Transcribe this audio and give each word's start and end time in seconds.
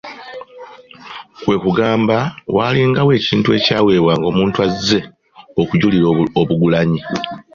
Kwe 1.43 1.55
kugamba 1.63 2.17
waalingawo 2.55 3.11
ekintu 3.19 3.49
ekyaweebwanga 3.57 4.25
omuntu 4.31 4.57
azze 4.67 4.99
okujulira 5.61 6.07
obugulanyi. 6.41 7.01